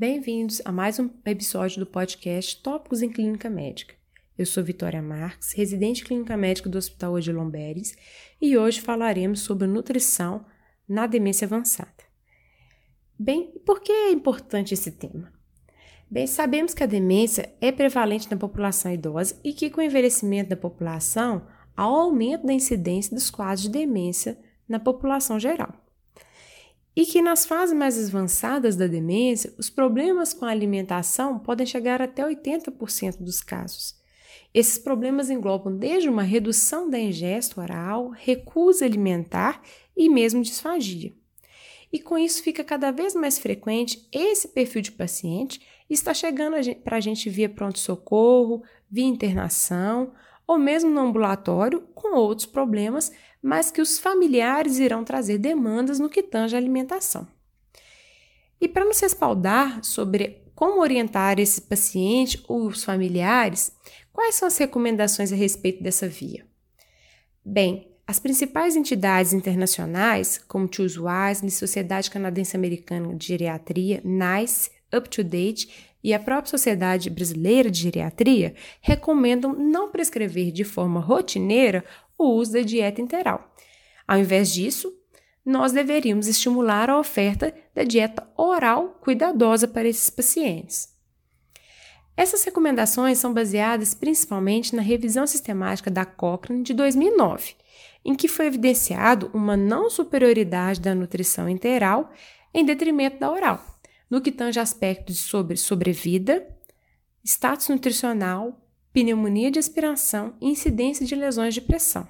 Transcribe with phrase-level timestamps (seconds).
[0.00, 3.96] Bem-vindos a mais um episódio do podcast Tópicos em Clínica Médica.
[4.38, 7.96] Eu sou Vitória Marques, residente clínica médica do Hospital Odilon Lomberes,
[8.40, 10.46] e hoje falaremos sobre nutrição
[10.88, 11.90] na demência avançada.
[13.18, 15.32] Bem, por que é importante esse tema?
[16.08, 20.50] Bem, sabemos que a demência é prevalente na população idosa e que com o envelhecimento
[20.50, 21.44] da população
[21.76, 24.38] há um aumento da incidência dos quadros de demência
[24.68, 25.87] na população geral
[26.98, 32.02] e que nas fases mais avançadas da demência, os problemas com a alimentação podem chegar
[32.02, 33.94] até 80% dos casos.
[34.52, 39.62] Esses problemas englobam desde uma redução da ingesta oral, recusa alimentar
[39.96, 41.14] e mesmo disfagia.
[41.92, 46.96] E com isso fica cada vez mais frequente esse perfil de paciente está chegando para
[46.96, 50.12] a gente via pronto-socorro, via internação
[50.48, 56.08] ou mesmo no ambulatório com outros problemas mas que os familiares irão trazer demandas no
[56.08, 57.26] que tange à alimentação.
[58.60, 63.72] E para nos respaldar sobre como orientar esse paciente ou os familiares,
[64.12, 66.44] quais são as recomendações a respeito dessa via?
[67.44, 75.08] Bem, as principais entidades internacionais, como Choose Wisely, Sociedade Canadense Americana de Geriatria, NICE, Up
[75.08, 75.68] to Date
[76.02, 81.84] e a própria Sociedade Brasileira de Geriatria, recomendam não prescrever de forma rotineira
[82.18, 83.54] o uso da dieta interal.
[84.06, 84.92] Ao invés disso,
[85.44, 90.94] nós deveríamos estimular a oferta da dieta oral cuidadosa para esses pacientes.
[92.16, 97.54] Essas recomendações são baseadas principalmente na revisão sistemática da Cochrane de 2009,
[98.04, 102.10] em que foi evidenciado uma não superioridade da nutrição interal
[102.52, 103.64] em detrimento da oral,
[104.10, 106.46] no que tange aspectos sobre sobrevida,
[107.24, 112.08] status nutricional, pneumonia de aspiração e incidência de lesões de pressão,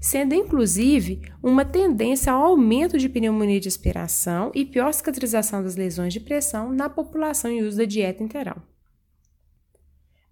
[0.00, 6.12] sendo inclusive uma tendência ao aumento de pneumonia de aspiração e pior cicatrização das lesões
[6.12, 8.62] de pressão na população em uso da dieta interal.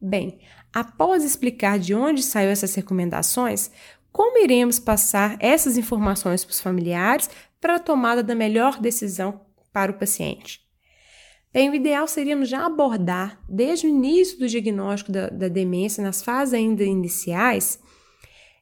[0.00, 0.40] Bem,
[0.72, 3.70] após explicar de onde saiu essas recomendações,
[4.10, 9.40] como iremos passar essas informações para os familiares para a tomada da melhor decisão
[9.72, 10.69] para o paciente?
[11.52, 16.22] Bem, o ideal seria já abordar, desde o início do diagnóstico da, da demência, nas
[16.22, 17.80] fases ainda iniciais,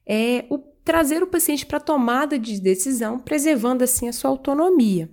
[0.07, 5.11] é, o, trazer o paciente para a tomada de decisão, preservando assim a sua autonomia.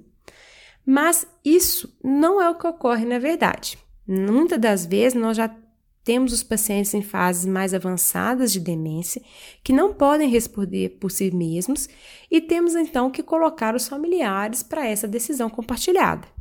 [0.86, 3.78] Mas isso não é o que ocorre na verdade.
[4.07, 5.53] Muitas das vezes nós já
[6.02, 9.22] temos os pacientes em fases mais avançadas de demência
[9.63, 11.90] que não podem responder por si mesmos
[12.31, 16.34] e temos então que colocar os familiares para essa decisão compartilhada.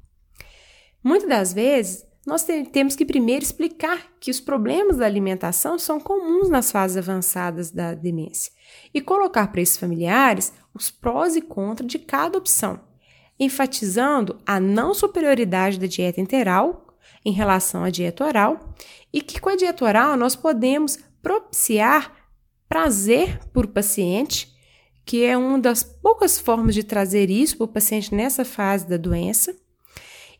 [1.04, 6.48] Muitas das vezes, nós temos que primeiro explicar que os problemas da alimentação são comuns
[6.48, 8.50] nas fases avançadas da demência
[8.94, 12.80] e colocar para esses familiares os prós e contras de cada opção,
[13.38, 16.86] enfatizando a não superioridade da dieta interal
[17.22, 18.74] em relação à dieta oral
[19.12, 22.10] e que com a dieta oral nós podemos propiciar
[22.66, 24.50] prazer para o paciente,
[25.04, 28.96] que é uma das poucas formas de trazer isso para o paciente nessa fase da
[28.96, 29.54] doença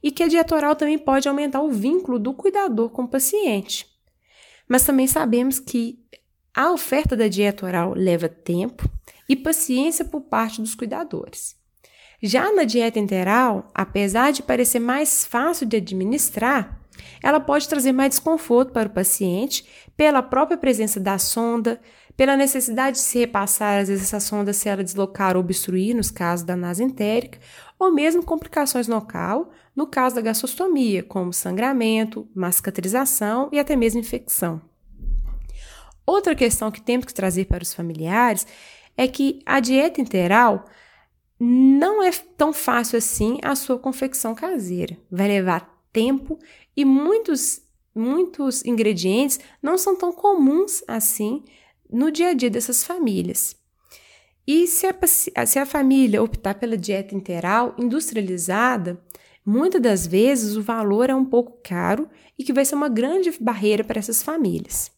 [0.04, 3.86] e que a dieta oral também pode aumentar o vínculo do cuidador com o paciente.
[4.68, 5.98] Mas também sabemos que
[6.54, 8.86] a oferta da dieta oral leva tempo
[9.26, 11.56] e paciência por parte dos cuidadores.
[12.22, 16.78] Já na dieta interal, apesar de parecer mais fácil de administrar,
[17.22, 19.66] ela pode trazer mais desconforto para o paciente
[19.96, 21.80] pela própria presença da sonda,
[22.14, 26.10] pela necessidade de se repassar, às vezes, essa sonda se ela deslocar ou obstruir, nos
[26.10, 27.38] casos da nasentérica,
[27.84, 34.00] ou mesmo complicações local, no caso da gastrostomia, como sangramento, má cicatrização e até mesmo
[34.00, 34.60] infecção.
[36.06, 38.46] Outra questão que temos que trazer para os familiares
[38.96, 40.64] é que a dieta interal
[41.38, 44.96] não é tão fácil assim a sua confecção caseira.
[45.10, 46.38] Vai levar tempo
[46.76, 47.62] e muitos,
[47.94, 51.42] muitos ingredientes não são tão comuns assim
[51.90, 53.56] no dia a dia dessas famílias.
[54.46, 59.00] E se a, se a família optar pela dieta integral industrializada,
[59.44, 62.08] muitas das vezes o valor é um pouco caro
[62.38, 64.92] e que vai ser uma grande barreira para essas famílias.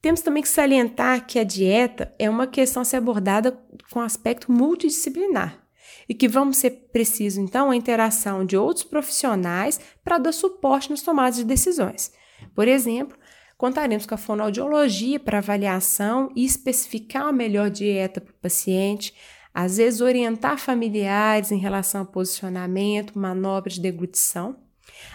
[0.00, 3.58] Temos também que salientar que a dieta é uma questão a ser abordada
[3.90, 5.64] com aspecto multidisciplinar
[6.08, 11.02] e que vamos ser preciso então a interação de outros profissionais para dar suporte nas
[11.02, 12.12] tomadas de decisões.
[12.54, 13.16] Por exemplo,
[13.56, 19.14] Contaremos com a fonoaudiologia para avaliação e especificar a melhor dieta para o paciente,
[19.52, 24.56] às vezes orientar familiares em relação ao posicionamento, manobras de deglutição.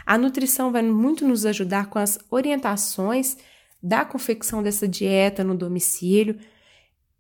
[0.06, 3.38] A nutrição vai muito nos ajudar com as orientações
[3.81, 6.38] da confecção dessa dieta no domicílio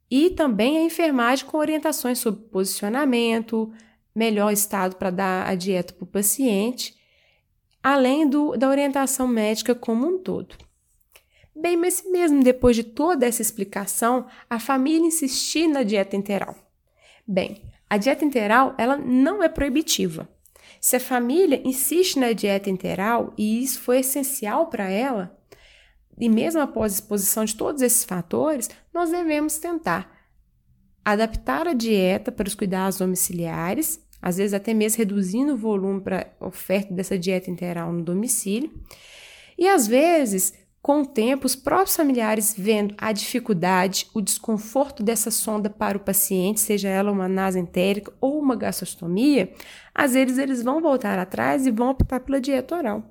[0.09, 3.71] e também a enfermagem com orientações sobre posicionamento,
[4.15, 6.99] melhor estado para dar a dieta para o paciente
[7.81, 10.55] além do, da orientação médica como um todo.
[11.61, 16.55] Bem, mas mesmo depois de toda essa explicação, a família insistir na dieta interal.
[17.27, 20.29] Bem, a dieta interal ela não é proibitiva.
[20.79, 25.37] Se a família insiste na dieta interal e isso foi essencial para ela,
[26.17, 30.09] e mesmo após a exposição de todos esses fatores, nós devemos tentar
[31.03, 36.31] adaptar a dieta para os cuidados domiciliares, às vezes até mesmo reduzindo o volume para
[36.39, 38.71] oferta dessa dieta integral no domicílio.
[39.57, 45.29] E às vezes, com o tempo, os próprios familiares vendo a dificuldade, o desconforto dessa
[45.29, 49.53] sonda para o paciente, seja ela uma nasentérica ou uma gastrostomia,
[49.93, 53.03] às vezes eles vão voltar atrás e vão optar pela dieta oral.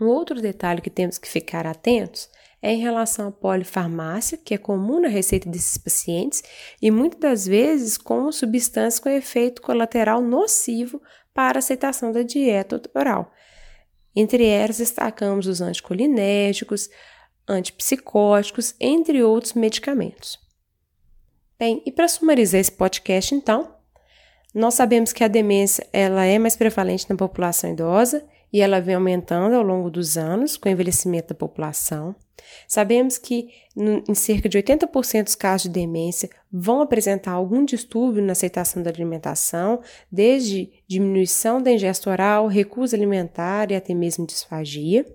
[0.00, 2.30] Um outro detalhe que temos que ficar atentos
[2.62, 6.42] é em relação à polifarmácia, que é comum na receita desses pacientes
[6.80, 11.02] e muitas das vezes com substâncias com efeito colateral nocivo
[11.34, 13.32] para a aceitação da dieta oral.
[14.14, 16.90] Entre elas, destacamos os anticolinérgicos,
[17.48, 20.38] antipsicóticos, entre outros medicamentos.
[21.58, 23.74] Bem, e para sumarizar esse podcast, então,
[24.54, 28.94] nós sabemos que a demência ela é mais prevalente na população idosa e ela vem
[28.94, 32.14] aumentando ao longo dos anos com o envelhecimento da população.
[32.66, 38.32] Sabemos que em cerca de 80% dos casos de demência vão apresentar algum distúrbio na
[38.32, 45.06] aceitação da alimentação, desde diminuição da ingesta oral, recusa alimentar e até mesmo disfagia.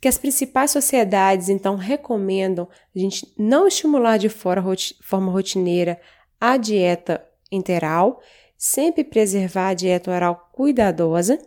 [0.00, 6.00] Que as principais sociedades então recomendam a gente não estimular de forma rotineira
[6.40, 8.20] a dieta interal,
[8.56, 11.38] sempre preservar a dieta oral cuidadosa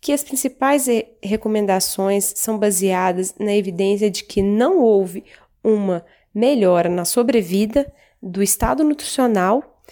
[0.00, 0.86] que as principais
[1.22, 5.24] recomendações são baseadas na evidência de que não houve
[5.62, 6.04] uma
[6.34, 7.92] melhora na sobrevida,
[8.22, 9.82] do estado nutricional,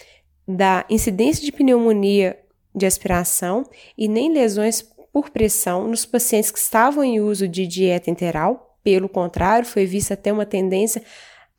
[0.47, 2.39] da incidência de pneumonia
[2.73, 3.63] de aspiração
[3.97, 8.77] e nem lesões por pressão nos pacientes que estavam em uso de dieta interal.
[8.83, 11.03] Pelo contrário, foi vista até uma tendência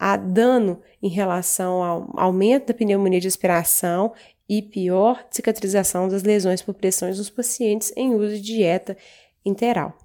[0.00, 4.14] a dano em relação ao aumento da pneumonia de aspiração
[4.49, 8.97] e pior cicatrização das lesões por pressões nos pacientes em uso de dieta
[9.44, 9.97] interal.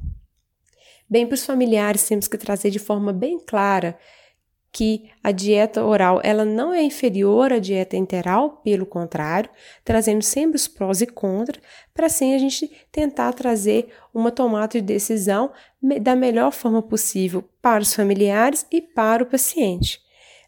[1.10, 3.98] Bem, para os familiares, temos que trazer de forma bem clara
[4.76, 9.50] que a dieta oral ela não é inferior à dieta interal, pelo contrário,
[9.86, 11.64] trazendo sempre os prós e contras,
[11.94, 15.50] para assim a gente tentar trazer uma tomada de decisão
[16.02, 20.02] da melhor forma possível para os familiares e para o paciente.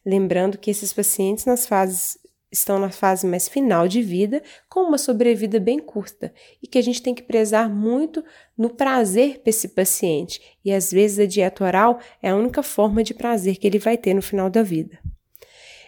[0.05, 2.17] Lembrando que esses pacientes nas fases
[2.51, 6.81] estão na fase mais final de vida, com uma sobrevida bem curta, e que a
[6.81, 8.23] gente tem que prezar muito
[8.57, 13.03] no prazer para esse paciente, e às vezes a dieta oral é a única forma
[13.03, 14.97] de prazer que ele vai ter no final da vida.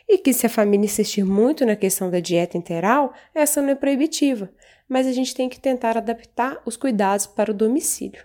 [0.08, 3.76] E que se a família insistir muito na questão da dieta interal, essa não é
[3.76, 4.52] proibitiva,
[4.88, 8.24] mas a gente tem que tentar adaptar os cuidados para o domicílio.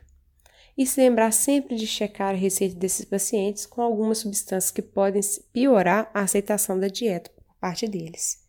[0.76, 5.20] E se lembrar sempre de checar a receita desses pacientes com algumas substâncias que podem
[5.52, 7.30] piorar a aceitação da dieta
[7.64, 8.44] parte deles.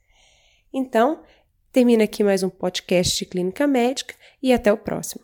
[0.73, 1.23] Então,
[1.71, 4.13] termina aqui mais um podcast de Clínica Médica
[4.43, 5.23] e até o próximo.